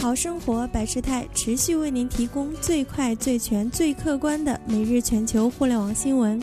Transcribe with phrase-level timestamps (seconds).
[0.00, 6.40] 好生活百事态持续为您提供最快、最全、最客观的每日全球互联网新闻。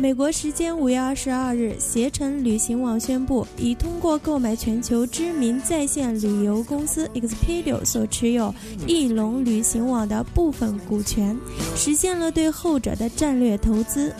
[0.00, 8.52] 美国时间五月二十二日，携程旅行网宣布，已通过购买全球知名在线旅游公司 Expedia 所持有
[8.88, 11.38] 翼龙旅行网的部分股权，
[11.76, 14.12] 实现了对后者的战略投资。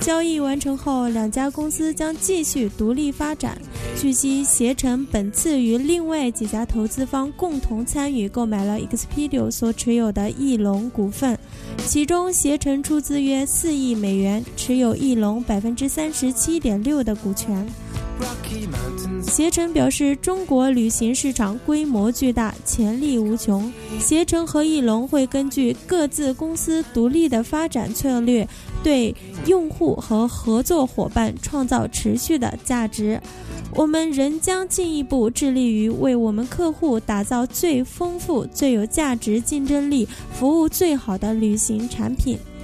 [0.00, 3.56] 交易完成后，两家公司将继续独立发展。
[3.98, 11.38] 据悉，携程本次与另外几家投资方共同参与购买了 Expedia 所持有的翼龙股份，
[11.86, 17.66] 其中携程出资约四亿美元，持有翼龙百分之三十七点六的股权。
[19.22, 23.72] 携程表示，中国旅行市场规模巨大，潜力无穷。
[23.98, 28.46] 携程和翼龙会根据各自公司独立的发展策略，
[28.82, 29.14] 对
[29.46, 33.20] 用户和合作伙伴创造持续的价值。
[33.72, 42.36] 我们仍将进一步致力于为我们客户打造最丰富、最有价值、竞争力、服务最好的旅行产品。